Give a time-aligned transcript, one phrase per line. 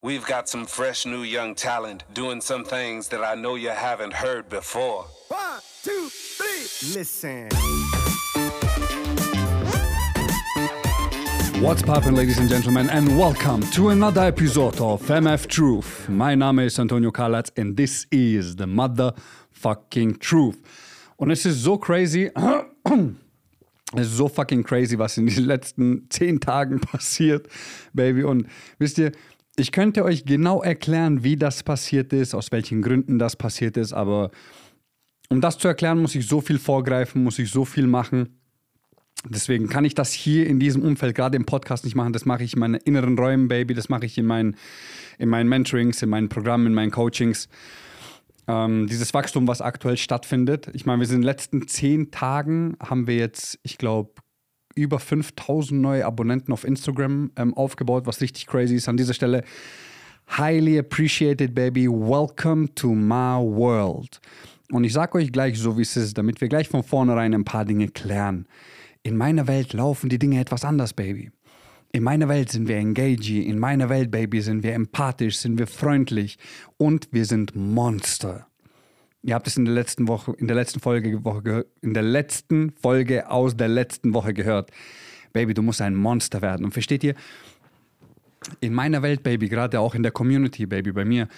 [0.00, 4.12] We've got some fresh new young talent doing some things that I know you haven't
[4.12, 5.06] heard before.
[5.26, 6.94] One, two, three.
[6.94, 7.48] Listen.
[11.60, 16.08] What's poppin', ladies and gentlemen, and welcome to another episode of MF Truth.
[16.08, 20.62] My Name is Antonio Kalatz and this is the motherfucking truth.
[21.18, 22.30] Und es ist so crazy,
[23.96, 27.48] es ist so fucking crazy, was in den letzten mm, zehn Tagen passiert,
[27.92, 28.22] Baby.
[28.22, 28.46] Und
[28.78, 29.10] wisst ihr,
[29.58, 33.92] ich könnte euch genau erklären, wie das passiert ist, aus welchen Gründen das passiert ist,
[33.92, 34.30] aber
[35.30, 38.40] um das zu erklären, muss ich so viel vorgreifen, muss ich so viel machen.
[39.28, 42.12] Deswegen kann ich das hier in diesem Umfeld, gerade im Podcast, nicht machen.
[42.12, 43.74] Das mache ich in meinen inneren Räumen, Baby.
[43.74, 44.56] Das mache ich in meinen,
[45.18, 47.48] in meinen Mentorings, in meinen Programmen, in meinen Coachings.
[48.46, 50.70] Ähm, dieses Wachstum, was aktuell stattfindet.
[50.72, 54.12] Ich meine, wir sind in den letzten zehn Tagen, haben wir jetzt, ich glaube,
[54.82, 58.88] über 5000 neue Abonnenten auf Instagram ähm, aufgebaut, was richtig crazy ist.
[58.88, 59.44] An dieser Stelle,
[60.38, 61.88] highly appreciated, baby.
[61.88, 64.20] Welcome to my world.
[64.70, 67.44] Und ich sage euch gleich so, wie es ist, damit wir gleich von vornherein ein
[67.44, 68.46] paar Dinge klären.
[69.02, 71.30] In meiner Welt laufen die Dinge etwas anders, Baby.
[71.90, 75.66] In meiner Welt sind wir engaging, in meiner Welt, Baby, sind wir empathisch, sind wir
[75.66, 76.36] freundlich
[76.76, 78.46] und wir sind Monster.
[79.22, 82.72] Ihr habt es in der letzten Woche, in der letzten Folge, Woche in der letzten
[82.80, 84.70] Folge aus der letzten Woche gehört.
[85.32, 86.64] Baby, du musst ein Monster werden.
[86.64, 87.14] Und versteht ihr,
[88.60, 91.28] in meiner Welt, Baby, gerade auch in der Community, Baby, bei mir,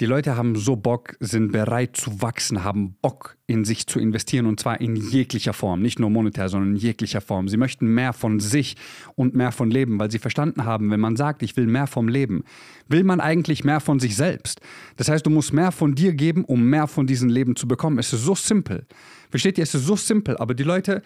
[0.00, 4.46] die Leute haben so Bock, sind bereit zu wachsen, haben Bock in sich zu investieren
[4.46, 7.48] und zwar in jeglicher Form, nicht nur monetär, sondern in jeglicher Form.
[7.48, 8.76] Sie möchten mehr von sich
[9.16, 12.08] und mehr von Leben, weil sie verstanden haben, wenn man sagt, ich will mehr vom
[12.08, 12.44] Leben,
[12.88, 14.60] will man eigentlich mehr von sich selbst.
[14.96, 17.98] Das heißt, du musst mehr von dir geben, um mehr von diesem Leben zu bekommen.
[17.98, 18.86] Es ist so simpel.
[19.30, 19.64] Versteht ihr?
[19.64, 21.02] Es ist so simpel, aber die Leute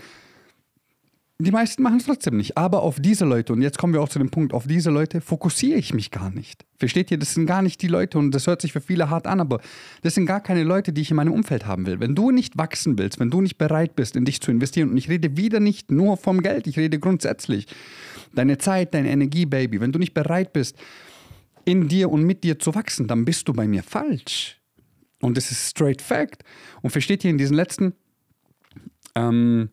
[1.38, 2.56] die meisten machen es trotzdem nicht.
[2.56, 5.20] Aber auf diese Leute, und jetzt kommen wir auch zu dem Punkt, auf diese Leute
[5.20, 6.64] fokussiere ich mich gar nicht.
[6.78, 7.18] Versteht ihr?
[7.18, 9.60] Das sind gar nicht die Leute, und das hört sich für viele hart an, aber
[10.02, 11.98] das sind gar keine Leute, die ich in meinem Umfeld haben will.
[11.98, 14.96] Wenn du nicht wachsen willst, wenn du nicht bereit bist, in dich zu investieren, und
[14.96, 17.66] ich rede wieder nicht nur vom Geld, ich rede grundsätzlich.
[18.32, 20.76] Deine Zeit, deine Energie, Baby, wenn du nicht bereit bist,
[21.64, 24.60] in dir und mit dir zu wachsen, dann bist du bei mir falsch.
[25.20, 26.44] Und das ist straight fact.
[26.82, 27.94] Und versteht ihr, in diesen letzten
[29.14, 29.70] ähm,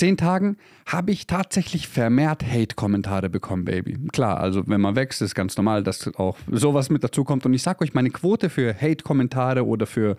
[0.00, 0.56] zehn Tagen
[0.86, 3.98] habe ich tatsächlich vermehrt Hate-Kommentare bekommen, Baby.
[4.12, 7.44] Klar, also wenn man wächst, ist ganz normal, dass auch sowas mit dazu kommt.
[7.44, 10.16] Und ich sage euch, meine Quote für Hate-Kommentare oder für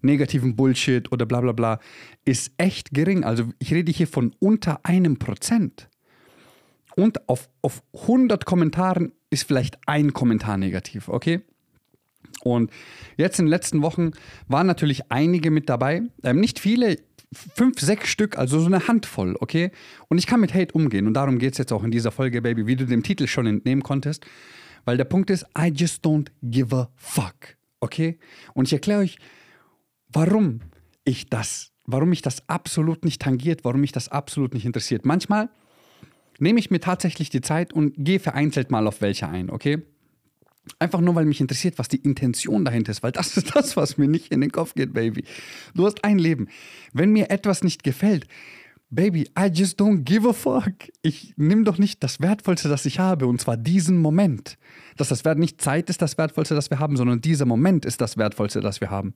[0.00, 1.80] negativen Bullshit oder bla bla bla
[2.24, 3.24] ist echt gering.
[3.24, 5.88] Also ich rede hier von unter einem Prozent.
[6.94, 11.42] Und auf, auf 100 Kommentaren ist vielleicht ein Kommentar negativ, okay?
[12.44, 12.70] Und
[13.16, 14.12] jetzt in den letzten Wochen
[14.46, 16.02] waren natürlich einige mit dabei.
[16.22, 16.98] Ähm, nicht viele,
[17.54, 19.70] fünf, sechs Stück, also so eine Handvoll, okay?
[20.08, 22.42] Und ich kann mit Hate umgehen und darum geht es jetzt auch in dieser Folge,
[22.42, 24.26] Baby, wie du dem Titel schon entnehmen konntest.
[24.84, 28.18] Weil der Punkt ist, I just don't give a fuck, okay?
[28.54, 29.18] Und ich erkläre euch,
[30.08, 30.60] warum
[31.04, 35.04] ich das, warum mich das absolut nicht tangiert, warum mich das absolut nicht interessiert.
[35.04, 35.48] Manchmal
[36.38, 39.82] nehme ich mir tatsächlich die Zeit und gehe vereinzelt mal auf welche ein, okay?
[40.78, 43.98] Einfach nur, weil mich interessiert, was die Intention dahinter ist, weil das ist das, was
[43.98, 45.24] mir nicht in den Kopf geht, Baby.
[45.74, 46.48] Du hast ein Leben.
[46.92, 48.26] Wenn mir etwas nicht gefällt,
[48.88, 50.72] Baby, I just don't give a fuck.
[51.02, 54.58] Ich nehme doch nicht das Wertvollste, das ich habe, und zwar diesen Moment.
[54.96, 58.00] Dass das Wert nicht Zeit ist das Wertvollste, das wir haben, sondern dieser Moment ist
[58.00, 59.14] das Wertvollste, das wir haben.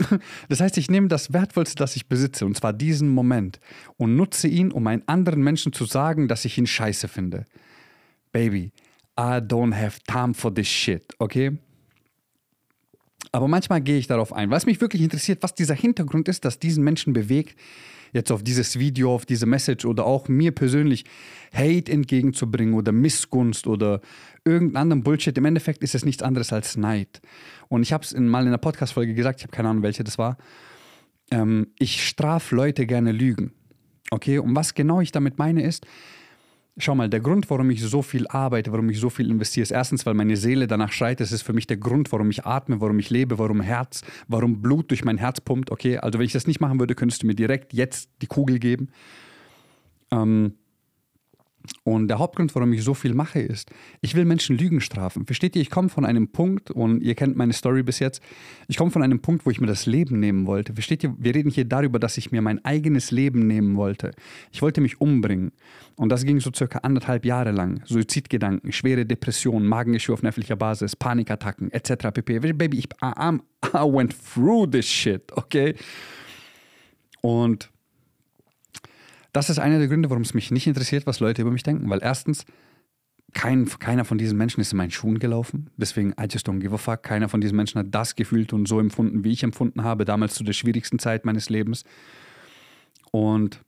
[0.48, 3.60] Das heißt, ich nehme das Wertvollste, das ich besitze, und zwar diesen Moment,
[3.96, 7.44] und nutze ihn, um einen anderen Menschen zu sagen, dass ich ihn scheiße finde.
[8.32, 8.72] Baby,
[9.18, 11.56] I don't have time for this shit, okay?
[13.32, 16.58] Aber manchmal gehe ich darauf ein, was mich wirklich interessiert, was dieser Hintergrund ist, dass
[16.58, 17.58] diesen Menschen bewegt,
[18.12, 21.04] jetzt auf dieses Video, auf diese Message oder auch mir persönlich
[21.52, 24.00] Hate entgegenzubringen oder Missgunst oder
[24.44, 25.36] irgendeinen anderen Bullshit.
[25.36, 27.20] Im Endeffekt ist es nichts anderes als Neid.
[27.68, 30.16] Und ich habe es mal in einer Podcast-Folge gesagt, ich habe keine Ahnung, welche das
[30.16, 30.38] war.
[31.30, 33.52] Ähm, ich strafe Leute gerne Lügen.
[34.10, 35.84] Okay, und was genau ich damit meine ist,
[36.76, 39.70] Schau mal, der Grund, warum ich so viel arbeite, warum ich so viel investiere, ist
[39.70, 41.20] erstens, weil meine Seele danach schreit.
[41.20, 44.60] Das ist für mich der Grund, warum ich atme, warum ich lebe, warum Herz, warum
[44.60, 45.70] Blut durch mein Herz pumpt.
[45.70, 48.58] Okay, also wenn ich das nicht machen würde, könntest du mir direkt jetzt die Kugel
[48.58, 48.88] geben.
[50.10, 50.54] Ähm,
[51.84, 53.70] und der Hauptgrund, warum ich so viel mache, ist,
[54.00, 55.26] ich will Menschen Lügen strafen.
[55.26, 58.22] Versteht ihr, ich komme von einem Punkt, und ihr kennt meine Story bis jetzt,
[58.68, 60.74] ich komme von einem Punkt, wo ich mir das Leben nehmen wollte.
[60.74, 64.12] Versteht ihr, wir reden hier darüber, dass ich mir mein eigenes Leben nehmen wollte.
[64.52, 65.52] Ich wollte mich umbringen.
[65.96, 67.82] Und das ging so circa anderthalb Jahre lang.
[67.84, 72.10] Suizidgedanken, schwere Depressionen, Magengeschwür auf nervlicher Basis, Panikattacken, etc.
[72.12, 72.40] pp.
[72.40, 73.38] Baby, ich I,
[73.74, 75.74] I went through this shit, okay?
[77.20, 77.70] Und
[79.34, 81.90] das ist einer der Gründe, warum es mich nicht interessiert, was Leute über mich denken.
[81.90, 82.46] Weil erstens,
[83.34, 85.70] kein, keiner von diesen Menschen ist in meinen Schuhen gelaufen.
[85.76, 87.02] Deswegen, I just don't give a fuck.
[87.02, 90.34] Keiner von diesen Menschen hat das gefühlt und so empfunden, wie ich empfunden habe, damals
[90.34, 91.82] zu der schwierigsten Zeit meines Lebens.
[93.10, 93.60] Und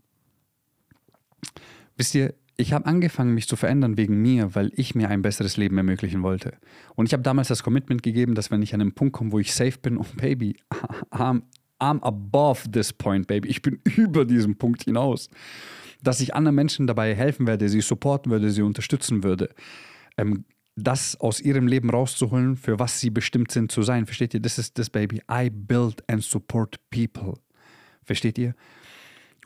[1.97, 5.57] wisst ihr, ich habe angefangen, mich zu verändern wegen mir, weil ich mir ein besseres
[5.57, 6.53] Leben ermöglichen wollte.
[6.95, 9.41] Und ich habe damals das Commitment gegeben, dass wenn ich an einen Punkt komme, wo
[9.41, 10.57] ich safe bin, und Baby,
[11.11, 11.43] I'm,
[11.79, 13.49] I'm above this point, Baby.
[13.49, 15.29] Ich bin über diesem Punkt hinaus.
[16.03, 19.51] Dass ich anderen Menschen dabei helfen werde, sie supporten würde, sie unterstützen würde.
[20.19, 20.45] Ähm,
[20.77, 24.05] das aus ihrem Leben rauszuholen, für was sie bestimmt sind zu sein.
[24.05, 24.41] Versteht ihr?
[24.41, 25.23] Das ist das, Baby.
[25.31, 27.35] I build and support people.
[28.05, 28.55] Versteht ihr?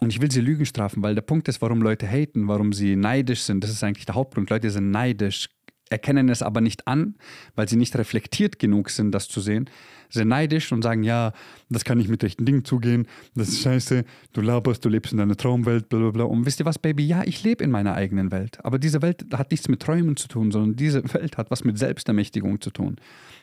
[0.00, 2.96] Und ich will sie Lügen strafen, weil der Punkt ist, warum Leute haten, warum sie
[2.96, 3.62] neidisch sind.
[3.62, 4.50] Das ist eigentlich der Hauptpunkt.
[4.50, 5.48] Leute sind neidisch,
[5.90, 7.16] erkennen es aber nicht an,
[7.56, 9.69] weil sie nicht reflektiert genug sind, das zu sehen.
[10.08, 11.32] Sind neidisch und sagen, ja,
[11.69, 13.06] das kann nicht mit rechten Dingen zugehen,
[13.37, 16.25] das ist scheiße, du laberst, du lebst in deiner Traumwelt, bla bla bla.
[16.25, 17.06] Und wisst ihr was, Baby?
[17.06, 18.58] Ja, ich lebe in meiner eigenen Welt.
[18.64, 21.78] Aber diese Welt hat nichts mit Träumen zu tun, sondern diese Welt hat was mit
[21.78, 22.96] Selbstermächtigung zu tun.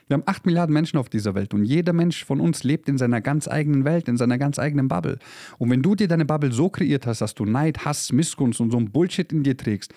[0.08, 2.98] Wir haben acht Milliarden Menschen auf dieser Welt und jeder Mensch von uns lebt in
[2.98, 5.20] seiner ganz eigenen Welt, in seiner ganz eigenen Bubble.
[5.58, 8.72] Und wenn du dir deine Bubble so kreiert hast, dass du Neid, Hass, Missgunst und
[8.72, 9.94] so ein Bullshit in dir trägst,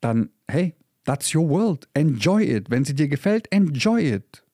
[0.00, 0.74] dann, hey,
[1.08, 1.88] that's your world.
[1.94, 2.68] Enjoy it.
[2.68, 4.44] Wenn sie dir gefällt, enjoy it.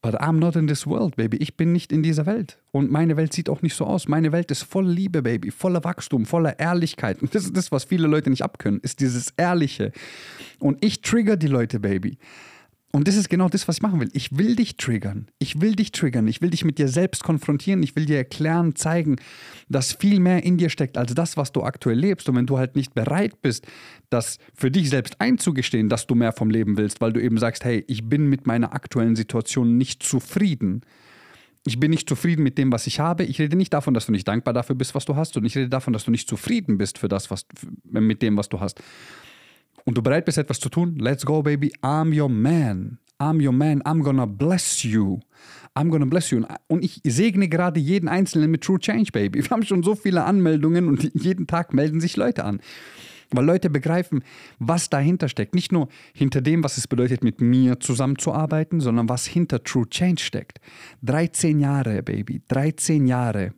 [0.00, 1.36] But I'm not in this world, baby.
[1.36, 2.58] Ich bin nicht in dieser Welt.
[2.72, 4.08] Und meine Welt sieht auch nicht so aus.
[4.08, 5.50] Meine Welt ist voller Liebe, baby.
[5.52, 7.22] Voller Wachstum, voller Ehrlichkeit.
[7.22, 9.92] Und das ist das, was viele Leute nicht abkönnen, ist dieses Ehrliche.
[10.58, 12.18] Und ich trigger die Leute, baby.
[12.94, 14.10] Und das ist genau das, was ich machen will.
[14.12, 15.26] Ich will dich triggern.
[15.38, 16.28] Ich will dich triggern.
[16.28, 17.82] Ich will dich mit dir selbst konfrontieren.
[17.82, 19.16] Ich will dir erklären, zeigen,
[19.70, 22.28] dass viel mehr in dir steckt als das, was du aktuell lebst.
[22.28, 23.66] Und wenn du halt nicht bereit bist,
[24.10, 27.64] das für dich selbst einzugestehen, dass du mehr vom Leben willst, weil du eben sagst,
[27.64, 30.82] hey, ich bin mit meiner aktuellen Situation nicht zufrieden.
[31.64, 33.24] Ich bin nicht zufrieden mit dem, was ich habe.
[33.24, 35.34] Ich rede nicht davon, dass du nicht dankbar dafür bist, was du hast.
[35.38, 37.46] Und ich rede davon, dass du nicht zufrieden bist für das, was,
[37.84, 38.82] mit dem, was du hast
[39.84, 41.72] und du bereit bist, etwas zu tun, let's go, baby.
[41.82, 42.98] I'm your man.
[43.20, 43.82] I'm your man.
[43.82, 45.20] I'm gonna bless you.
[45.76, 46.44] I'm gonna bless you.
[46.66, 49.42] Und ich segne gerade jeden Einzelnen mit True Change, baby.
[49.42, 52.60] Wir haben schon so viele Anmeldungen und jeden Tag melden sich Leute an.
[53.30, 54.22] Weil Leute begreifen,
[54.58, 55.54] was dahinter steckt.
[55.54, 60.22] Nicht nur hinter dem, was es bedeutet, mit mir zusammenzuarbeiten, sondern was hinter True Change
[60.22, 60.60] steckt.
[61.02, 62.42] 13 Jahre, Baby.
[62.48, 63.54] 13 Jahre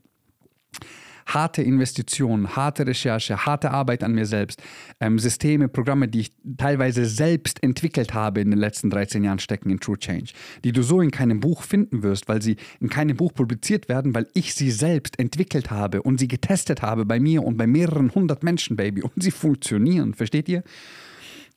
[1.26, 4.62] harte Investitionen, harte Recherche, harte Arbeit an mir selbst,
[5.00, 9.70] ähm, Systeme, Programme, die ich teilweise selbst entwickelt habe in den letzten 13 Jahren stecken
[9.70, 10.32] in True Change,
[10.64, 14.14] die du so in keinem Buch finden wirst, weil sie in keinem Buch publiziert werden,
[14.14, 18.14] weil ich sie selbst entwickelt habe und sie getestet habe bei mir und bei mehreren
[18.14, 20.62] hundert Menschen, Baby, und sie funktionieren, versteht ihr?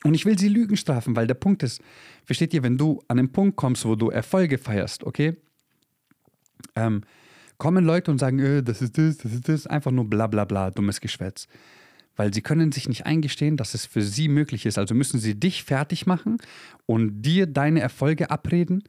[0.04, 1.82] Und ich will sie Lügen strafen, weil der Punkt ist,
[2.24, 5.36] versteht ihr, wenn du an einen Punkt kommst, wo du Erfolge feierst, okay?
[6.76, 7.02] Ähm,
[7.58, 10.44] kommen Leute und sagen, äh, das ist das, das ist das, einfach nur bla bla
[10.44, 11.46] bla, dummes Geschwätz.
[12.16, 14.78] Weil sie können sich nicht eingestehen, dass es für sie möglich ist.
[14.78, 16.38] Also müssen sie dich fertig machen
[16.86, 18.82] und dir deine Erfolge abreden,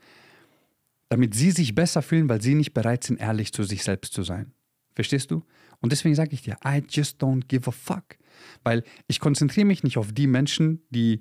[1.10, 4.24] damit sie sich besser fühlen, weil sie nicht bereit sind, ehrlich zu sich selbst zu
[4.24, 4.52] sein.
[4.96, 5.44] Verstehst du?
[5.82, 8.18] Und deswegen sage ich dir, I just don't give a fuck.
[8.64, 11.20] Weil ich konzentriere mich nicht auf die Menschen, die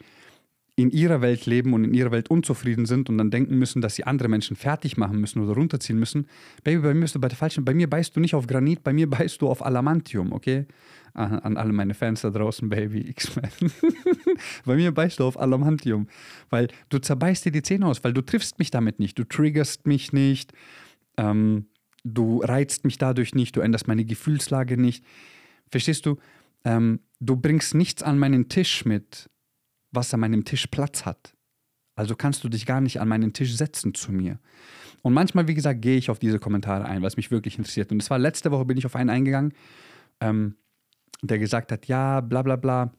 [0.79, 3.97] in ihrer Welt leben und in ihrer Welt unzufrieden sind und dann denken müssen, dass
[3.97, 6.29] sie andere Menschen fertig machen müssen oder runterziehen müssen.
[6.63, 8.85] Baby, bei mir bist du bei der falschen, bei mir beißt du nicht auf Granit,
[8.85, 10.67] bei mir beißt du auf Alamantium, okay?
[11.15, 13.73] An, an alle meine Fans da draußen, Baby, X-Men.
[14.65, 16.07] bei mir beißt du auf Alamantium,
[16.49, 19.85] weil du zerbeißt dir die Zähne aus, weil du triffst mich damit nicht, du triggerst
[19.89, 20.53] mich nicht,
[21.17, 21.67] ähm,
[22.05, 25.05] du reizt mich dadurch nicht, du änderst meine Gefühlslage nicht.
[25.73, 26.19] Verstehst du?
[26.65, 29.29] Ähm, du bringst nichts an meinen Tisch mit,
[29.91, 31.35] was an meinem Tisch Platz hat.
[31.97, 34.39] Also kannst du dich gar nicht an meinen Tisch setzen zu mir.
[35.03, 37.91] Und manchmal, wie gesagt, gehe ich auf diese Kommentare ein, was mich wirklich interessiert.
[37.91, 39.53] Und es war letzte Woche, bin ich auf einen eingegangen,
[40.21, 40.57] ähm,
[41.23, 42.93] der gesagt hat, ja, bla bla bla.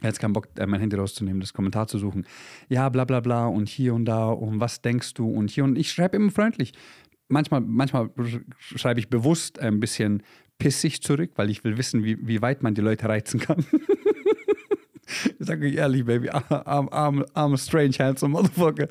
[0.00, 2.26] Er hat keinen Bock, äh, mein Handy rauszunehmen, das Kommentar zu suchen.
[2.68, 5.76] Ja, bla bla bla und hier und da und was denkst du und hier und
[5.76, 6.72] ich schreibe immer freundlich.
[7.28, 8.10] Manchmal, manchmal
[8.58, 10.22] schreibe ich bewusst ein bisschen
[10.58, 13.64] pissig zurück, weil ich will wissen, wie, wie weit man die Leute reizen kann.
[15.38, 18.88] Ich sage euch ehrlich, Baby, I'm, I'm, I'm a strange, handsome motherfucker.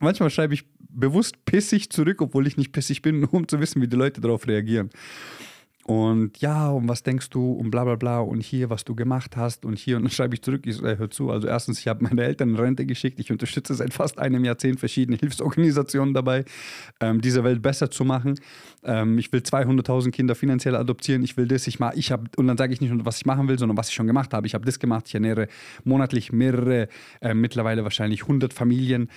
[0.00, 0.64] Manchmal schreibe ich
[0.94, 4.46] bewusst pissig zurück, obwohl ich nicht pissig bin, um zu wissen, wie die Leute darauf
[4.46, 4.90] reagieren.
[5.84, 9.36] Und ja, und was denkst du und bla bla bla und hier, was du gemacht
[9.36, 11.88] hast und hier und dann schreibe ich zurück, ich so, hör zu, also erstens, ich
[11.88, 16.44] habe meine Eltern in Rente geschickt, ich unterstütze seit fast einem Jahrzehnt verschiedene Hilfsorganisationen dabei,
[17.00, 18.38] ähm, diese Welt besser zu machen.
[18.84, 22.46] Ähm, ich will 200.000 Kinder finanziell adoptieren, ich will das, ich mache, ich habe, und
[22.46, 24.46] dann sage ich nicht nur, was ich machen will, sondern was ich schon gemacht habe.
[24.46, 25.48] Ich habe das gemacht, ich ernähre
[25.82, 26.86] monatlich mehrere,
[27.20, 29.10] äh, mittlerweile wahrscheinlich 100 Familien,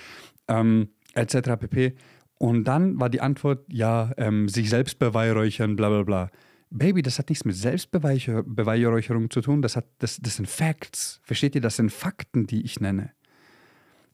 [0.48, 1.50] ähm, etc.
[1.60, 1.94] pp.
[2.38, 6.30] Und dann war die Antwort, ja, ähm, sich selbst beweihräuchern, bla bla bla.
[6.78, 9.62] Baby, das hat nichts mit Selbstbeweihräucherung zu tun.
[9.62, 11.20] Das, hat, das, das sind Facts.
[11.22, 11.60] Versteht ihr?
[11.60, 13.12] Das sind Fakten, die ich nenne.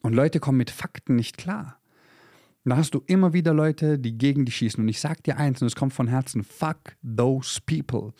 [0.00, 1.81] Und Leute kommen mit Fakten nicht klar.
[2.64, 4.83] Da hast du immer wieder Leute, die gegen dich schießen.
[4.83, 8.12] Und ich sag dir eins, und es kommt von Herzen: Fuck those people.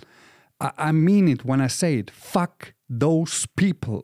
[0.61, 2.11] I, I mean it when I say it.
[2.11, 4.03] Fuck those people.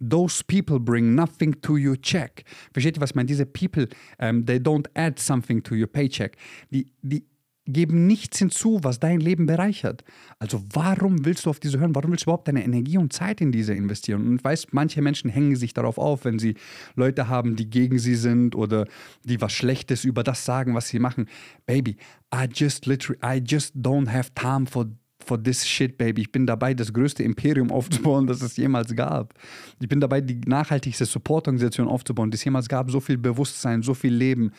[0.00, 2.44] Those people bring nothing to your check.
[2.72, 3.26] Versteht ihr, was ich meine?
[3.26, 6.36] Diese people, um, they don't add something to your paycheck.
[6.70, 7.24] Die, die
[7.66, 10.02] geben nichts hinzu, was dein Leben bereichert.
[10.38, 11.94] Also warum willst du auf diese hören?
[11.94, 14.26] Warum willst du überhaupt deine Energie und Zeit in diese investieren?
[14.26, 16.54] Und ich weiß, manche Menschen hängen sich darauf auf, wenn sie
[16.96, 18.86] Leute haben, die gegen sie sind oder
[19.24, 21.28] die was Schlechtes über das sagen, was sie machen.
[21.66, 21.96] Baby,
[22.34, 24.86] I just literally, I just don't have time for
[25.22, 26.22] for this shit, baby.
[26.22, 29.34] Ich bin dabei, das größte Imperium aufzubauen, das es jemals gab.
[29.80, 32.90] Ich bin dabei, die nachhaltigste Supportorganisation aufzubauen, die es jemals gab.
[32.90, 34.52] So viel Bewusstsein, so viel Leben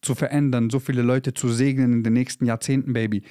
[0.00, 3.22] zu verändern, so viele Leute zu segnen in den nächsten Jahrzehnten, baby.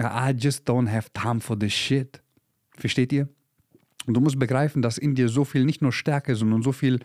[0.00, 2.20] I just don't have time for this shit.
[2.76, 3.28] Versteht ihr?
[4.06, 7.00] Und du musst begreifen, dass in dir so viel, nicht nur Stärke, sondern so viel,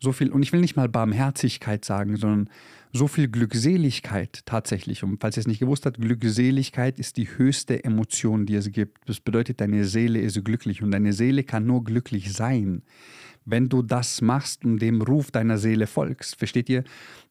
[0.00, 2.50] so viel, und ich will nicht mal Barmherzigkeit sagen, sondern
[2.96, 5.02] so viel Glückseligkeit tatsächlich.
[5.02, 8.98] Und falls ihr es nicht gewusst habt, Glückseligkeit ist die höchste Emotion, die es gibt.
[9.08, 12.82] Das bedeutet, deine Seele ist glücklich und deine Seele kann nur glücklich sein,
[13.44, 16.36] wenn du das machst und dem Ruf deiner Seele folgst.
[16.36, 16.84] Versteht ihr?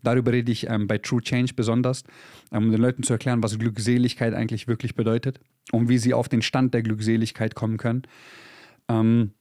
[0.04, 2.04] Darüber rede ich ähm, bei True Change besonders,
[2.52, 5.40] ähm, um den Leuten zu erklären, was Glückseligkeit eigentlich wirklich bedeutet
[5.72, 8.04] und wie sie auf den Stand der Glückseligkeit kommen können.
[8.88, 9.32] Ähm,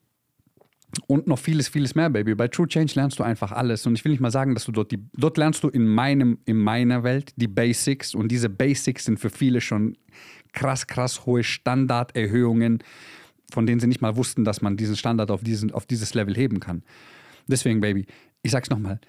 [1.07, 2.35] und noch vieles, vieles mehr, Baby.
[2.35, 3.87] Bei True Change lernst du einfach alles.
[3.87, 6.39] Und ich will nicht mal sagen, dass du dort die, dort lernst du in meinem,
[6.45, 8.15] in meiner Welt die Basics.
[8.15, 9.97] Und diese Basics sind für viele schon
[10.53, 12.83] krass, krass hohe Standarderhöhungen,
[13.53, 16.35] von denen sie nicht mal wussten, dass man diesen Standard auf, diesen, auf dieses Level
[16.35, 16.83] heben kann.
[17.47, 18.07] Deswegen, Baby,
[18.43, 19.01] ich sag's nochmal,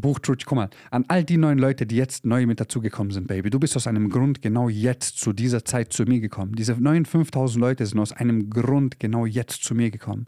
[0.00, 3.50] Buchtruth, guck mal, an all die neuen Leute, die jetzt neu mit dazugekommen sind, Baby,
[3.50, 6.54] du bist aus einem Grund genau jetzt zu dieser Zeit zu mir gekommen.
[6.54, 10.26] Diese neuen 5000 Leute sind aus einem Grund genau jetzt zu mir gekommen,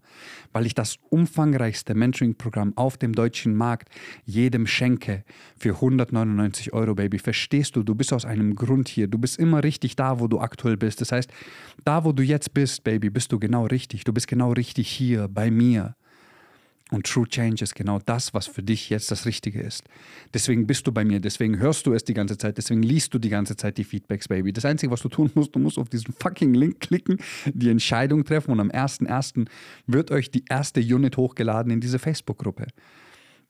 [0.52, 3.88] weil ich das umfangreichste Mentoring-Programm auf dem deutschen Markt
[4.24, 5.24] jedem schenke
[5.56, 7.18] für 199 Euro, Baby.
[7.18, 9.08] Verstehst du, du bist aus einem Grund hier.
[9.08, 11.00] Du bist immer richtig da, wo du aktuell bist.
[11.00, 11.30] Das heißt,
[11.84, 14.04] da, wo du jetzt bist, Baby, bist du genau richtig.
[14.04, 15.96] Du bist genau richtig hier bei mir.
[16.90, 19.84] Und True Change ist genau das, was für dich jetzt das Richtige ist.
[20.34, 23.18] Deswegen bist du bei mir, deswegen hörst du es die ganze Zeit, deswegen liest du
[23.18, 24.52] die ganze Zeit die Feedbacks, Baby.
[24.52, 28.24] Das Einzige, was du tun musst, du musst auf diesen fucking Link klicken, die Entscheidung
[28.24, 29.46] treffen und am 1.1.
[29.86, 32.66] wird euch die erste Unit hochgeladen in diese Facebook-Gruppe.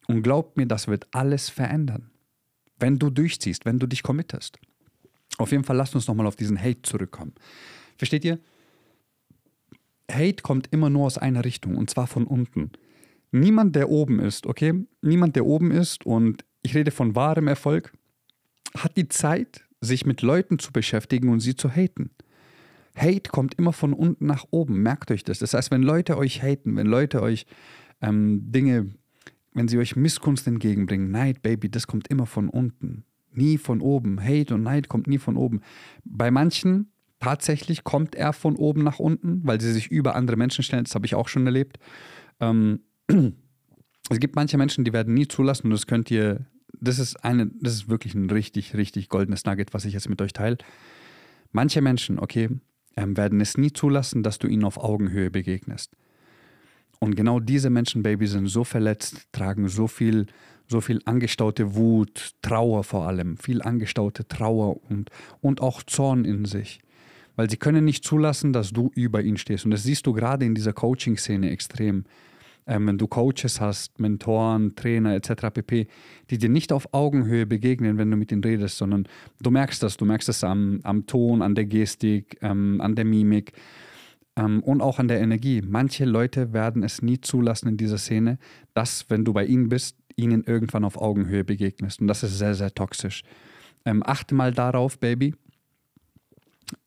[0.06, 2.10] Und glaubt mir, das wird alles verändern.
[2.78, 4.58] Wenn du durchziehst, wenn du dich committest.
[5.38, 7.32] Auf jeden Fall lasst uns nochmal auf diesen Hate zurückkommen.
[7.96, 8.38] Versteht ihr?
[10.10, 12.72] Hate kommt immer nur aus einer Richtung und zwar von unten
[13.32, 14.86] niemand, der oben ist, okay?
[15.02, 17.92] Niemand, der oben ist und ich rede von wahrem Erfolg,
[18.76, 22.10] hat die Zeit, sich mit Leuten zu beschäftigen und sie zu haten.
[22.96, 25.38] Hate kommt immer von unten nach oben, merkt euch das.
[25.38, 27.46] Das heißt, wenn Leute euch haten, wenn Leute euch
[28.02, 28.90] ähm, Dinge,
[29.54, 33.04] wenn sie euch Misskunst entgegenbringen, Neid, Baby, das kommt immer von unten.
[33.32, 34.22] Nie von oben.
[34.22, 35.60] Hate und Neid kommt nie von oben.
[36.04, 40.64] Bei manchen tatsächlich kommt er von oben nach unten, weil sie sich über andere Menschen
[40.64, 40.84] stellen.
[40.84, 41.78] Das habe ich auch schon erlebt.
[42.40, 42.80] Ähm,
[44.10, 46.46] es gibt manche Menschen, die werden nie zulassen und das könnt ihr,
[46.80, 50.20] das ist eine, das ist wirklich ein richtig, richtig goldenes Nugget, was ich jetzt mit
[50.22, 50.58] euch teile.
[51.52, 52.48] Manche Menschen, okay,
[52.96, 55.92] ähm, werden es nie zulassen, dass du ihnen auf Augenhöhe begegnest.
[56.98, 60.26] Und genau diese Menschen, Baby, sind so verletzt, tragen so viel,
[60.68, 66.44] so viel angestaute Wut, Trauer vor allem, viel angestaute Trauer und, und auch Zorn in
[66.44, 66.80] sich.
[67.36, 69.64] Weil sie können nicht zulassen, dass du über ihnen stehst.
[69.64, 72.04] Und das siehst du gerade in dieser Coaching-Szene extrem
[72.66, 75.50] ähm, wenn du Coaches hast, Mentoren, Trainer etc.
[75.52, 75.86] pp.,
[76.30, 79.06] die dir nicht auf Augenhöhe begegnen, wenn du mit ihnen redest, sondern
[79.40, 83.04] du merkst das, du merkst es am, am Ton, an der Gestik, ähm, an der
[83.04, 83.52] Mimik
[84.36, 85.62] ähm, und auch an der Energie.
[85.66, 88.38] Manche Leute werden es nie zulassen in dieser Szene,
[88.74, 92.00] dass, wenn du bei ihnen bist, ihnen irgendwann auf Augenhöhe begegnest.
[92.00, 93.22] Und das ist sehr, sehr toxisch.
[93.84, 95.34] Ähm, achte mal darauf, Baby.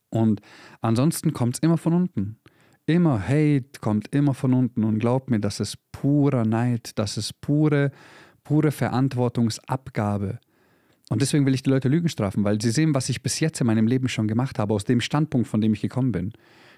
[0.10, 0.42] Und
[0.82, 2.38] ansonsten kommt es immer von unten.
[2.86, 7.40] Immer Hate kommt immer von unten und glaubt mir, das ist purer Neid, das ist
[7.40, 7.92] pure,
[8.44, 10.40] pure Verantwortungsabgabe.
[11.10, 13.62] Und deswegen will ich die Leute Lügen strafen, weil sie sehen, was ich bis jetzt
[13.62, 16.34] in meinem Leben schon gemacht habe, aus dem Standpunkt, von dem ich gekommen bin.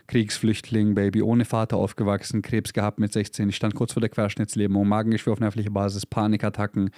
[0.07, 4.87] Kriegsflüchtling, Baby, ohne Vater aufgewachsen, Krebs gehabt mit 16, ich stand kurz vor der Querschnittslähmung,
[4.87, 6.91] Magengeschwür auf nervlicher Basis, Panikattacken,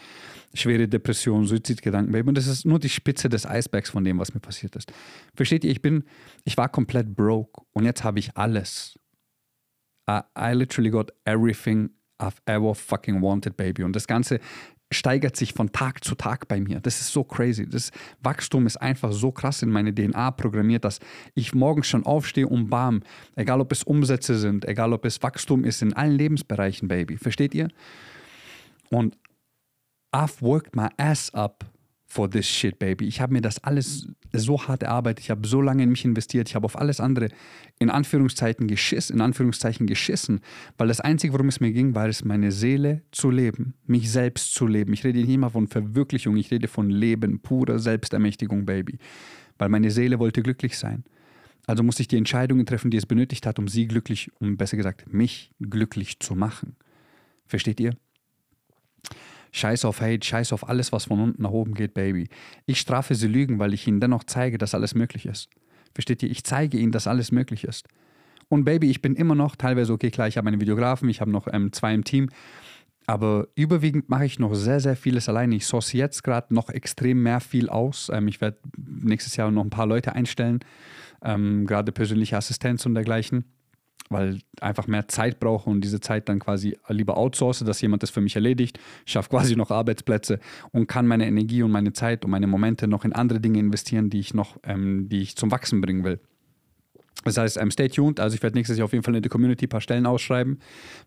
[0.53, 2.29] schwere Depression, Suizidgedanken, Baby.
[2.29, 4.91] Und das ist nur die Spitze des Eisbergs von dem, was mir passiert ist.
[5.35, 6.03] Versteht ihr, ich bin,
[6.43, 8.99] ich war komplett broke und jetzt habe ich alles.
[10.09, 13.83] I, I literally got everything I've ever fucking wanted, Baby.
[13.83, 14.39] Und das Ganze
[14.91, 16.79] steigert sich von Tag zu Tag bei mir.
[16.79, 17.67] Das ist so crazy.
[17.67, 17.91] Das
[18.21, 20.99] Wachstum ist einfach so krass in meine DNA programmiert, dass
[21.35, 23.01] ich morgens schon aufstehe und bam,
[23.35, 27.17] egal ob es Umsätze sind, egal ob es Wachstum ist, in allen Lebensbereichen, Baby.
[27.17, 27.67] Versteht ihr?
[28.89, 29.17] Und
[30.13, 31.65] I've worked my ass up
[32.09, 33.05] for this shit, baby.
[33.05, 35.25] Ich habe mir das alles so hart erarbeitet.
[35.25, 36.47] Ich habe so lange in mich investiert.
[36.47, 37.27] Ich habe auf alles andere
[37.79, 40.39] in Anführungszeichen geschissen, in Anführungszeichen geschissen,
[40.77, 44.53] weil das Einzige, worum es mir ging, war es, meine Seele zu leben, mich selbst
[44.53, 44.93] zu leben.
[44.93, 48.97] Ich rede nicht immer von Verwirklichung, ich rede von Leben, pure Selbstermächtigung, baby.
[49.57, 51.03] Weil meine Seele wollte glücklich sein.
[51.67, 54.77] Also musste ich die Entscheidungen treffen, die es benötigt hat, um sie glücklich, um besser
[54.77, 56.77] gesagt, mich glücklich zu machen.
[57.45, 57.97] Versteht ihr?
[59.57, 62.29] Scheiß auf Hate, scheiß auf alles, was von unten nach oben geht, Baby.
[62.65, 65.49] Ich strafe sie Lügen, weil ich ihnen dennoch zeige, dass alles möglich ist.
[65.93, 66.29] Versteht ihr?
[66.29, 67.87] Ich zeige ihnen, dass alles möglich ist.
[68.49, 71.31] Und Baby, ich bin immer noch teilweise, okay, klar, ich habe einen Videografen, ich habe
[71.31, 72.29] noch ähm, zwei im Team,
[73.07, 75.55] aber überwiegend mache ich noch sehr, sehr vieles alleine.
[75.55, 78.11] Ich source jetzt gerade noch extrem mehr viel aus.
[78.13, 80.59] Ähm, ich werde nächstes Jahr noch ein paar Leute einstellen,
[81.23, 83.45] ähm, gerade persönliche Assistenz und dergleichen
[84.09, 88.09] weil einfach mehr Zeit brauche und diese Zeit dann quasi lieber outsource, dass jemand das
[88.09, 90.39] für mich erledigt, schaffe quasi noch Arbeitsplätze
[90.71, 94.09] und kann meine Energie und meine Zeit und meine Momente noch in andere Dinge investieren,
[94.09, 96.19] die ich noch, ähm, die ich zum Wachsen bringen will.
[97.23, 98.19] Das heißt, ähm, stay tuned.
[98.19, 100.59] Also ich werde nächstes Jahr auf jeden Fall in der Community ein paar Stellen ausschreiben.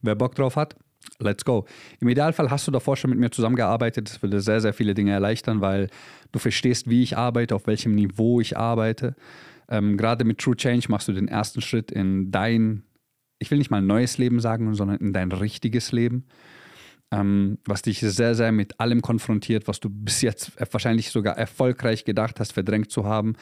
[0.02, 0.76] Wer Bock drauf hat,
[1.18, 1.66] let's go.
[2.00, 4.10] Im Idealfall hast du davor schon mit mir zusammengearbeitet.
[4.10, 5.88] Das würde sehr, sehr viele Dinge erleichtern, weil
[6.32, 9.14] du verstehst, wie ich arbeite, auf welchem Niveau ich arbeite.
[9.68, 12.82] Ähm, gerade mit True Change machst du den ersten Schritt in dein
[13.40, 16.26] ich will nicht mal neues Leben sagen, sondern in dein richtiges Leben,
[17.10, 22.04] ähm, was dich sehr, sehr mit allem konfrontiert, was du bis jetzt wahrscheinlich sogar erfolgreich
[22.04, 23.34] gedacht hast, verdrängt zu haben.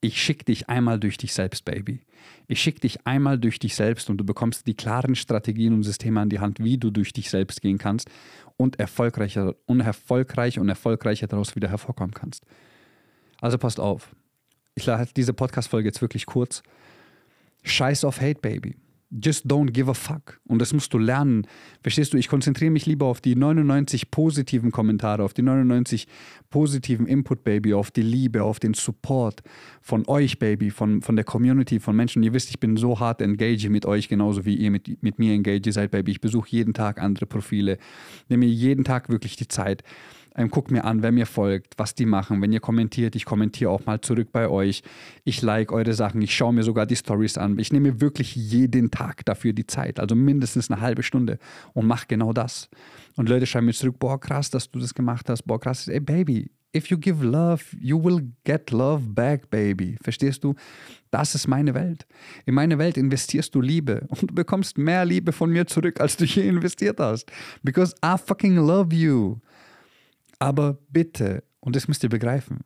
[0.00, 2.00] Ich schicke dich einmal durch dich selbst, Baby.
[2.46, 6.20] Ich schicke dich einmal durch dich selbst und du bekommst die klaren Strategien und Systeme
[6.20, 8.10] an die Hand, wie du durch dich selbst gehen kannst
[8.56, 12.44] und erfolgreicher und erfolgreich und erfolgreicher daraus wieder hervorkommen kannst.
[13.40, 14.14] Also passt auf.
[14.74, 16.62] Ich lasse diese Podcast-Folge jetzt wirklich kurz.
[17.62, 18.76] Scheiß auf Hate, Baby.
[19.22, 20.40] Just don't give a fuck.
[20.48, 21.46] Und das musst du lernen.
[21.82, 22.16] Verstehst du?
[22.16, 26.08] Ich konzentriere mich lieber auf die 99 positiven Kommentare, auf die 99
[26.50, 29.42] positiven Input, Baby, auf die Liebe, auf den Support
[29.80, 32.24] von euch, Baby, von, von der Community, von Menschen.
[32.24, 35.32] Ihr wisst, ich bin so hart engage mit euch, genauso wie ihr mit, mit mir
[35.32, 36.12] engage seid, Baby.
[36.12, 37.78] Ich besuche jeden Tag andere Profile,
[38.28, 39.84] nehme jeden Tag wirklich die Zeit
[40.36, 42.42] ähm, guckt mir an, wer mir folgt, was die machen.
[42.42, 44.82] Wenn ihr kommentiert, ich kommentiere auch mal zurück bei euch.
[45.24, 47.58] Ich like eure Sachen, ich schaue mir sogar die Stories an.
[47.58, 51.38] Ich nehme wirklich jeden Tag dafür die Zeit, also mindestens eine halbe Stunde
[51.72, 52.68] und mache genau das.
[53.16, 55.88] Und Leute schreiben mir zurück, boah, krass, dass du das gemacht hast, boah, krass.
[55.88, 59.96] Ey, Baby, if you give love, you will get love back, baby.
[60.02, 60.54] Verstehst du?
[61.10, 62.06] Das ist meine Welt.
[62.44, 66.16] In meine Welt investierst du Liebe und du bekommst mehr Liebe von mir zurück, als
[66.16, 67.30] du je investiert hast.
[67.62, 69.36] Because I fucking love you.
[70.44, 72.64] Aber bitte, und das müsst ihr begreifen,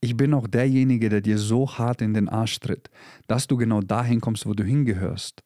[0.00, 2.88] ich bin auch derjenige, der dir so hart in den Arsch tritt,
[3.26, 5.42] dass du genau dahin kommst, wo du hingehörst.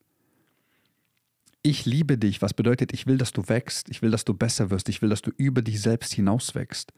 [1.60, 4.70] Ich liebe dich, was bedeutet, ich will, dass du wächst, ich will, dass du besser
[4.70, 6.92] wirst, ich will, dass du über dich selbst hinaus wächst.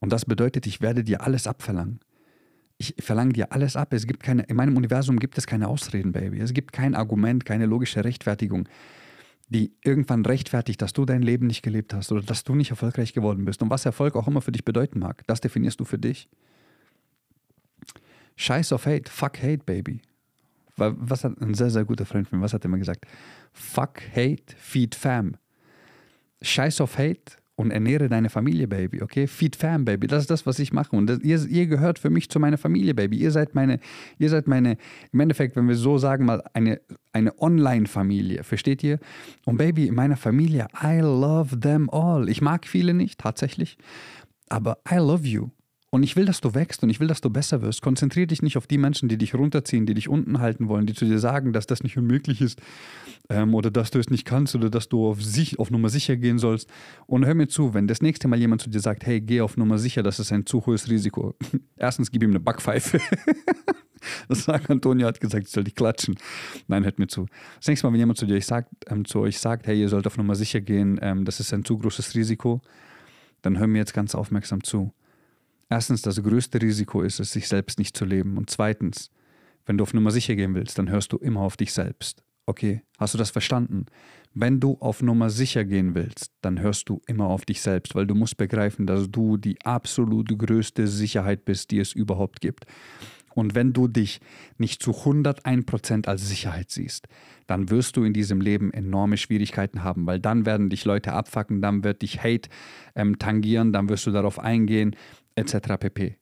[0.00, 2.00] Und das bedeutet, ich werde dir alles abverlangen.
[2.78, 3.92] Ich verlange dir alles ab.
[3.92, 6.40] Es gibt keine, in meinem Universum gibt es keine Ausreden, Baby.
[6.40, 8.68] Es gibt kein Argument, keine logische Rechtfertigung
[9.52, 13.12] die irgendwann rechtfertigt, dass du dein Leben nicht gelebt hast oder dass du nicht erfolgreich
[13.12, 13.62] geworden bist.
[13.62, 16.28] Und was Erfolg auch immer für dich bedeuten mag, das definierst du für dich.
[18.36, 20.00] Scheiß auf Hate, fuck Hate, Baby.
[20.76, 23.06] Was hat ein sehr, sehr guter Freund von mir, was hat er immer gesagt?
[23.52, 25.36] Fuck Hate, feed Fam.
[26.40, 29.26] Scheiß auf Hate, und ernähre deine Familie, Baby, okay?
[29.26, 30.06] Feed Fam, Baby.
[30.06, 30.96] Das ist das, was ich mache.
[30.96, 33.18] Und das, ihr, ihr gehört für mich zu meiner Familie, Baby.
[33.18, 33.78] Ihr seid meine,
[34.18, 34.76] ihr seid meine,
[35.12, 36.80] im Endeffekt, wenn wir so sagen, mal eine,
[37.12, 38.42] eine Online-Familie.
[38.44, 38.98] Versteht ihr?
[39.44, 42.28] Und Baby, in meiner Familie, I love them all.
[42.28, 43.76] Ich mag viele nicht, tatsächlich.
[44.48, 45.50] Aber I love you.
[45.94, 47.82] Und ich will, dass du wächst und ich will, dass du besser wirst.
[47.82, 50.94] Konzentriere dich nicht auf die Menschen, die dich runterziehen, die dich unten halten wollen, die
[50.94, 52.62] zu dir sagen, dass das nicht unmöglich ist
[53.28, 56.16] ähm, oder dass du es nicht kannst oder dass du auf, sich, auf Nummer sicher
[56.16, 56.70] gehen sollst.
[57.04, 59.58] Und hör mir zu, wenn das nächste Mal jemand zu dir sagt, hey, geh auf
[59.58, 61.34] Nummer sicher, das ist ein zu hohes Risiko.
[61.76, 62.98] Erstens gib ihm eine Backpfeife.
[64.28, 66.16] Das sagt Antonio hat gesagt, ich soll dich klatschen.
[66.66, 67.26] Nein, hört mir zu.
[67.58, 70.08] Das nächste Mal, wenn jemand zu dir sagt, ähm, zu euch sagt, hey, ihr sollt
[70.08, 72.60] auf Nummer sicher gehen, ähm, das ist ein zu großes Risiko,
[73.42, 74.92] dann hör mir jetzt ganz aufmerksam zu.
[75.72, 78.36] Erstens, das größte Risiko ist es, sich selbst nicht zu leben.
[78.36, 79.10] Und zweitens,
[79.64, 82.22] wenn du auf Nummer sicher gehen willst, dann hörst du immer auf dich selbst.
[82.44, 83.86] Okay, hast du das verstanden?
[84.34, 88.06] Wenn du auf Nummer sicher gehen willst, dann hörst du immer auf dich selbst, weil
[88.06, 92.66] du musst begreifen, dass du die absolut größte Sicherheit bist, die es überhaupt gibt.
[93.34, 94.20] Und wenn du dich
[94.58, 97.08] nicht zu 101% als Sicherheit siehst,
[97.46, 101.62] dann wirst du in diesem Leben enorme Schwierigkeiten haben, weil dann werden dich Leute abfacken,
[101.62, 102.50] dann wird dich Hate
[102.94, 104.96] ähm, tangieren, dann wirst du darauf eingehen,
[105.36, 105.76] etc.
[105.78, 106.16] pp.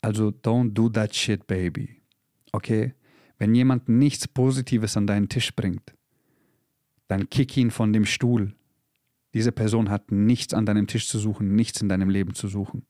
[0.00, 2.02] Also don't do that shit, baby.
[2.52, 2.94] Okay?
[3.38, 5.94] Wenn jemand nichts Positives an deinen Tisch bringt,
[7.08, 8.54] dann kick ihn von dem Stuhl.
[9.34, 12.86] Diese Person hat nichts an deinem Tisch zu suchen, nichts in deinem Leben zu suchen.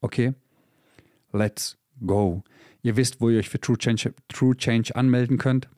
[0.00, 0.34] Okay?
[1.32, 2.42] Let's go.
[2.82, 5.68] Ihr wisst, wo ihr euch für True Change, True Change anmelden könnt.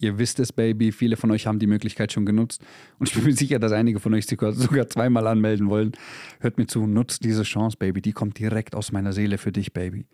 [0.00, 0.90] Ihr wisst es, Baby.
[0.90, 2.60] Viele von euch haben die Möglichkeit schon genutzt.
[2.98, 5.92] Und ich bin mir sicher, dass einige von euch sogar zweimal anmelden wollen.
[6.40, 8.02] Hört mir zu, nutzt diese Chance, Baby.
[8.02, 10.06] Die kommt direkt aus meiner Seele für dich, Baby.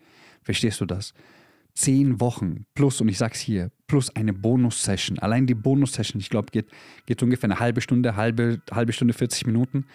[0.42, 1.14] Verstehst du das?
[1.74, 5.18] Zehn Wochen plus, und ich sag's hier, plus eine Bonus-Session.
[5.20, 6.66] Allein die Bonus-Session, ich glaube, geht,
[7.06, 9.86] geht ungefähr eine halbe Stunde, halbe, halbe Stunde, 40 Minuten.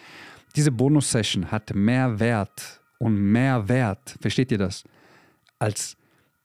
[0.56, 4.82] Diese Bonus-Session hat mehr Wert und mehr Wert, versteht ihr das,
[5.60, 5.97] als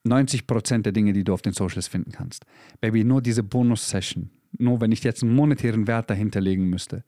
[0.06, 2.46] 90% der Dinge, die du auf den Socials finden kannst.
[2.82, 7.04] Baby, nur diese Bonus-Session, nur wenn ich jetzt einen monetären Wert dahinter legen müsste,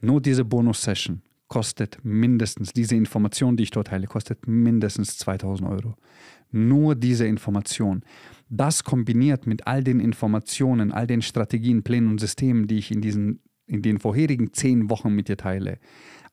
[0.00, 5.96] nur diese Bonus-Session kostet mindestens, diese Information, die ich dort teile, kostet mindestens 2000 Euro.
[6.52, 8.02] Nur diese Information.
[8.48, 13.00] Das kombiniert mit all den Informationen, all den Strategien, Plänen und Systemen, die ich in,
[13.00, 15.78] diesen, in den vorherigen zehn Wochen mit dir teile,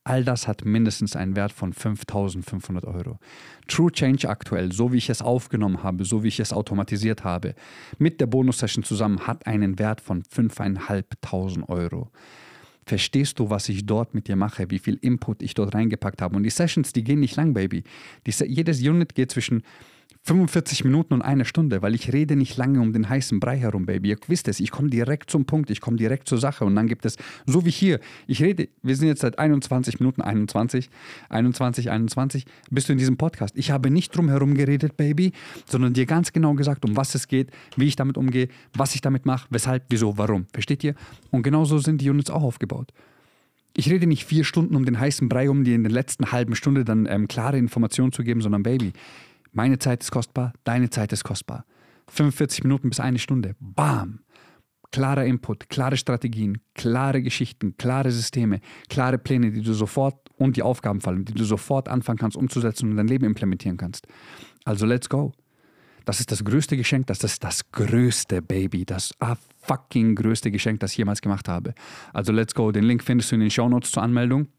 [0.07, 3.19] All das hat mindestens einen Wert von 5500 Euro.
[3.67, 7.55] True Change aktuell, so wie ich es aufgenommen habe, so wie ich es automatisiert habe,
[7.97, 12.09] mit der Bonus-Session zusammen, hat einen Wert von 5500 Euro.
[12.85, 16.37] Verstehst du, was ich dort mit dir mache, wie viel Input ich dort reingepackt habe?
[16.37, 17.83] Und die Sessions, die gehen nicht lang, Baby.
[18.25, 19.63] Die, jedes Unit geht zwischen
[20.27, 23.85] 45 Minuten und eine Stunde, weil ich rede nicht lange um den heißen Brei herum,
[23.85, 24.09] Baby.
[24.09, 26.87] Ihr wisst es, ich komme direkt zum Punkt, ich komme direkt zur Sache und dann
[26.87, 30.89] gibt es, so wie hier, ich rede, wir sind jetzt seit 21 Minuten, 21,
[31.29, 33.57] 21, 21, bist du in diesem Podcast.
[33.57, 35.31] Ich habe nicht drum herum geredet, Baby,
[35.65, 39.01] sondern dir ganz genau gesagt, um was es geht, wie ich damit umgehe, was ich
[39.01, 40.45] damit mache, weshalb, wieso, warum.
[40.51, 40.95] Versteht ihr?
[41.31, 42.91] Und genauso sind die Units auch aufgebaut.
[43.77, 46.55] Ich rede nicht vier Stunden um den heißen Brei, um dir in der letzten halben
[46.55, 48.91] Stunde dann ähm, klare Informationen zu geben, sondern Baby,
[49.57, 51.65] meine Zeit ist kostbar, deine Zeit ist kostbar.
[52.09, 53.55] 45 Minuten bis eine Stunde.
[53.59, 54.19] Bam!
[54.91, 60.61] Klarer Input, klare Strategien, klare Geschichten, klare Systeme, klare Pläne, die du sofort und die
[60.61, 64.07] Aufgaben fallen, die du sofort anfangen kannst umzusetzen und dein Leben implementieren kannst.
[64.63, 65.33] Also let's go.
[66.05, 70.81] Das ist das größte Geschenk, das ist das größte Baby, das ah, fucking größte Geschenk,
[70.81, 71.73] das ich jemals gemacht habe.
[72.13, 72.71] Also let's go.
[72.71, 74.49] Den Link findest du in den Show Notes zur Anmeldung.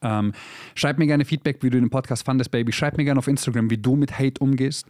[0.00, 0.32] Ähm,
[0.74, 2.72] schreib mir gerne Feedback, wie du den Podcast fandest, Baby.
[2.72, 4.86] Schreib mir gerne auf Instagram, wie du mit Hate umgehst.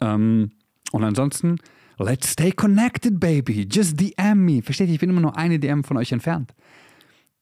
[0.00, 0.50] Ähm,
[0.92, 1.56] und ansonsten,
[1.98, 3.68] let's stay connected, Baby.
[3.70, 4.62] Just DM me.
[4.62, 4.94] Versteht ihr?
[4.94, 6.54] Ich bin immer nur eine DM von euch entfernt.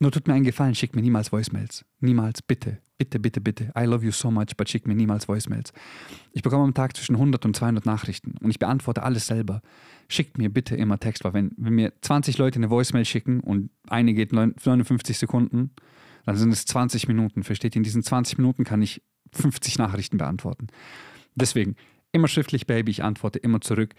[0.00, 1.84] Nur tut mir einen Gefallen, schickt mir niemals Voicemails.
[2.00, 2.78] Niemals, bitte.
[2.98, 3.72] Bitte, bitte, bitte.
[3.78, 5.72] I love you so much, but schickt mir niemals Voicemails.
[6.32, 9.62] Ich bekomme am Tag zwischen 100 und 200 Nachrichten und ich beantworte alles selber.
[10.08, 13.70] Schickt mir bitte immer Text, weil wenn, wenn mir 20 Leute eine Voicemail schicken und
[13.88, 15.70] eine geht 59 Sekunden,
[16.28, 17.42] dann sind es 20 Minuten.
[17.42, 17.78] Versteht ihr?
[17.78, 19.00] In diesen 20 Minuten kann ich
[19.32, 20.66] 50 Nachrichten beantworten.
[21.34, 21.74] Deswegen
[22.12, 22.90] immer schriftlich, Baby.
[22.90, 23.94] Ich antworte immer zurück.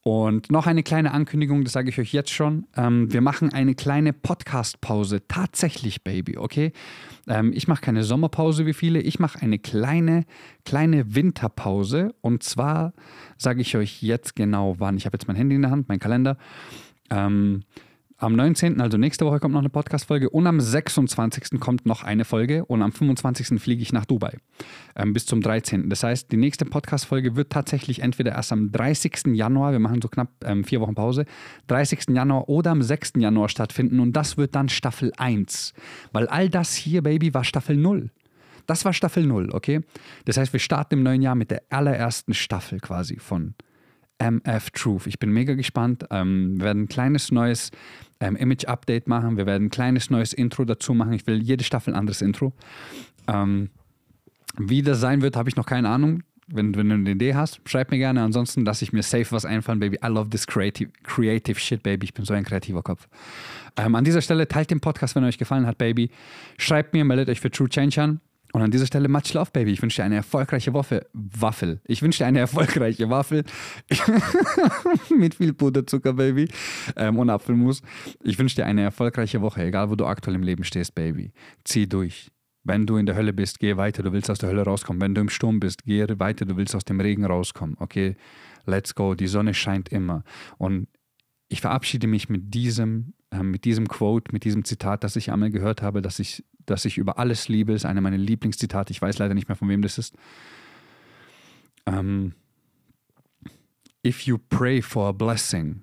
[0.00, 2.66] Und noch eine kleine Ankündigung, das sage ich euch jetzt schon.
[2.74, 5.28] Ähm, wir machen eine kleine Podcast-Pause.
[5.28, 6.72] Tatsächlich, Baby, okay?
[7.28, 9.02] Ähm, ich mache keine Sommerpause wie viele.
[9.02, 10.24] Ich mache eine kleine,
[10.64, 12.14] kleine Winterpause.
[12.22, 12.94] Und zwar
[13.36, 14.96] sage ich euch jetzt genau wann.
[14.96, 16.38] Ich habe jetzt mein Handy in der Hand, mein Kalender.
[17.10, 17.60] Ähm,
[18.16, 21.58] am 19., also nächste Woche, kommt noch eine Podcast-Folge und am 26.
[21.58, 23.60] kommt noch eine Folge und am 25.
[23.60, 24.38] fliege ich nach Dubai
[24.94, 25.90] ähm, bis zum 13.
[25.90, 29.34] Das heißt, die nächste Podcast-Folge wird tatsächlich entweder erst am 30.
[29.34, 31.24] Januar, wir machen so knapp ähm, vier Wochen Pause,
[31.66, 32.10] 30.
[32.10, 33.14] Januar oder am 6.
[33.16, 35.74] Januar stattfinden und das wird dann Staffel 1.
[36.12, 38.10] Weil all das hier, Baby, war Staffel 0.
[38.66, 39.80] Das war Staffel 0, okay?
[40.24, 43.54] Das heißt, wir starten im neuen Jahr mit der allerersten Staffel quasi von
[44.24, 45.06] MF Truth.
[45.06, 46.06] Ich bin mega gespannt.
[46.10, 47.70] Ähm, wir werden ein kleines neues
[48.20, 49.36] ähm, Image-Update machen.
[49.36, 51.12] Wir werden ein kleines neues Intro dazu machen.
[51.12, 52.52] Ich will jede Staffel ein anderes Intro.
[53.28, 53.70] Ähm,
[54.56, 56.22] wie das sein wird, habe ich noch keine Ahnung.
[56.46, 58.22] Wenn, wenn, du eine Idee hast, schreib mir gerne.
[58.22, 59.98] Ansonsten lasse ich mir safe was einfallen, Baby.
[60.04, 62.04] I love this creative, creative shit, Baby.
[62.04, 63.08] Ich bin so ein kreativer Kopf.
[63.76, 66.10] Ähm, an dieser Stelle teilt den Podcast, wenn er euch gefallen hat, Baby.
[66.58, 68.20] Schreibt mir, meldet euch für True Change an.
[68.54, 69.72] Und an dieser Stelle much love, Baby.
[69.72, 71.08] Ich wünsche dir eine erfolgreiche Woche.
[71.12, 71.80] Waffel.
[71.88, 73.42] Ich wünsche dir eine erfolgreiche Waffel
[75.18, 76.46] mit viel Puderzucker, Baby,
[76.94, 77.82] ähm, und Apfelmus.
[78.22, 81.32] Ich wünsche dir eine erfolgreiche Woche, egal wo du aktuell im Leben stehst, Baby.
[81.64, 82.30] Zieh durch.
[82.62, 85.02] Wenn du in der Hölle bist, geh weiter, du willst aus der Hölle rauskommen.
[85.02, 87.74] Wenn du im Sturm bist, geh weiter, du willst aus dem Regen rauskommen.
[87.80, 88.14] Okay,
[88.66, 89.16] let's go.
[89.16, 90.22] Die Sonne scheint immer.
[90.58, 90.86] Und
[91.48, 95.50] ich verabschiede mich mit diesem, äh, mit diesem Quote, mit diesem Zitat, das ich einmal
[95.50, 98.92] gehört habe, dass ich das ich über alles liebe, ist eine meiner Lieblingszitate.
[98.92, 100.16] Ich weiß leider nicht mehr, von wem das ist.
[101.86, 102.34] Ähm,
[104.04, 105.82] if you pray for a blessing,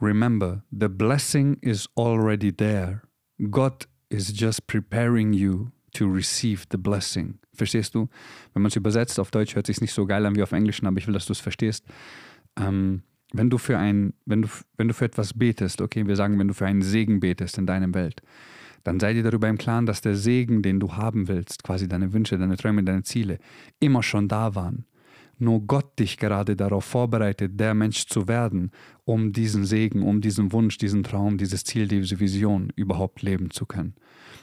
[0.00, 3.02] remember the blessing is already there.
[3.50, 7.38] God is just preparing you to receive the blessing.
[7.54, 8.08] Verstehst du?
[8.52, 10.52] Wenn man es übersetzt auf Deutsch, hört es sich nicht so geil an wie auf
[10.52, 11.84] Englisch, aber ich will, dass du es verstehst.
[12.56, 16.38] Ähm, wenn du für ein, wenn du, wenn du für etwas betest, okay, wir sagen,
[16.38, 18.22] wenn du für einen Segen betest in deinem Welt,
[18.84, 22.12] dann sei dir darüber im Klaren, dass der Segen, den du haben willst, quasi deine
[22.12, 23.38] Wünsche, deine Träume, deine Ziele,
[23.80, 24.86] immer schon da waren.
[25.40, 28.72] Nur Gott dich gerade darauf vorbereitet, der Mensch zu werden,
[29.04, 33.64] um diesen Segen, um diesen Wunsch, diesen Traum, dieses Ziel, diese Vision überhaupt leben zu
[33.64, 33.94] können.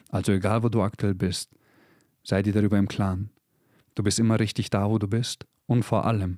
[0.09, 1.51] Also egal, wo du aktuell bist,
[2.23, 3.29] sei dir darüber im Klaren.
[3.93, 6.37] Du bist immer richtig da, wo du bist und vor allem,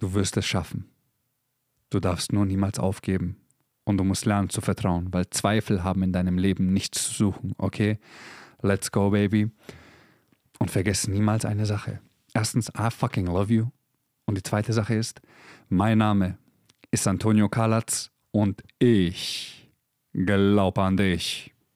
[0.00, 0.86] du wirst es schaffen.
[1.90, 3.39] Du darfst nur niemals aufgeben
[3.90, 7.54] und du musst lernen zu vertrauen, weil Zweifel haben in deinem Leben nichts zu suchen,
[7.58, 7.98] okay?
[8.62, 9.50] Let's go, baby.
[10.58, 12.00] Und vergesse niemals eine Sache.
[12.32, 13.66] Erstens, I fucking love you.
[14.26, 15.20] Und die zweite Sache ist,
[15.68, 16.38] mein Name
[16.90, 19.70] ist Antonio Kalatz und ich
[20.12, 21.52] glaube an dich.